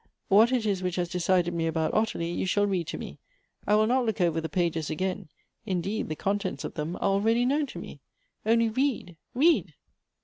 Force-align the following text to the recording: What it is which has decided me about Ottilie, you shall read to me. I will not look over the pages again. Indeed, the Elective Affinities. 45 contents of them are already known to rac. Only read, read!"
What 0.29 0.51
it 0.51 0.65
is 0.65 0.81
which 0.81 0.95
has 0.95 1.09
decided 1.09 1.53
me 1.53 1.67
about 1.67 1.93
Ottilie, 1.93 2.31
you 2.31 2.47
shall 2.47 2.65
read 2.65 2.87
to 2.87 2.97
me. 2.97 3.19
I 3.67 3.75
will 3.75 3.85
not 3.85 4.03
look 4.03 4.19
over 4.19 4.41
the 4.41 4.49
pages 4.49 4.89
again. 4.89 5.29
Indeed, 5.63 6.09
the 6.09 6.13
Elective 6.13 6.17
Affinities. 6.17 6.61
45 6.63 6.63
contents 6.63 6.63
of 6.63 6.73
them 6.73 6.95
are 6.95 7.03
already 7.13 7.45
known 7.45 7.65
to 7.67 7.79
rac. 7.79 7.97
Only 8.43 8.69
read, 8.69 9.17
read!" 9.35 9.75